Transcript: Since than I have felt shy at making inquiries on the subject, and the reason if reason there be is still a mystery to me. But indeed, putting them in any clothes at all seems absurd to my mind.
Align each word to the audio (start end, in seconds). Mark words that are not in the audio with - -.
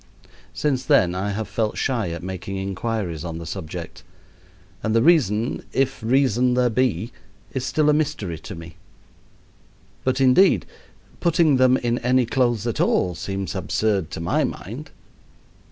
Since 0.51 0.83
than 0.83 1.13
I 1.13 1.29
have 1.29 1.47
felt 1.47 1.77
shy 1.77 2.09
at 2.09 2.23
making 2.23 2.57
inquiries 2.57 3.23
on 3.23 3.37
the 3.37 3.45
subject, 3.45 4.01
and 4.81 4.95
the 4.95 5.01
reason 5.03 5.61
if 5.73 6.01
reason 6.01 6.55
there 6.55 6.71
be 6.71 7.11
is 7.53 7.67
still 7.67 7.87
a 7.87 7.93
mystery 7.93 8.39
to 8.39 8.55
me. 8.55 8.77
But 10.03 10.19
indeed, 10.19 10.65
putting 11.19 11.57
them 11.57 11.77
in 11.77 11.99
any 11.99 12.25
clothes 12.25 12.65
at 12.65 12.81
all 12.81 13.13
seems 13.13 13.53
absurd 13.53 14.09
to 14.09 14.19
my 14.19 14.43
mind. 14.43 14.89